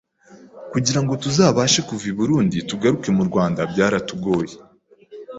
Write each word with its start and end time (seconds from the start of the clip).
Kugira 0.71 0.99
ngo 1.03 1.13
tuzabashe 1.23 1.79
kuva 1.87 2.05
i 2.11 2.15
Burundi 2.19 2.57
tugaruke 2.69 3.09
mu 3.17 3.23
Rwanda 3.29 3.61
byaratugoye 3.71 4.55